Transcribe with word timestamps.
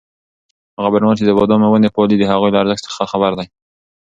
هغه 0.77 0.89
بڼوال 0.93 1.15
چې 1.19 1.25
د 1.27 1.31
بادامو 1.37 1.67
ونې 1.69 1.89
پالي 1.95 2.15
د 2.19 2.23
هغوی 2.31 2.49
له 2.51 2.59
ارزښت 2.63 2.83
څخه 2.89 3.03
خبر 3.11 3.31
دی. 3.39 3.45